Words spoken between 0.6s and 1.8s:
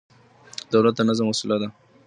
دولت د نظم وسيله ده.